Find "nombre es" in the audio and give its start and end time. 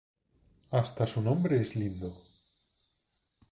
1.21-1.75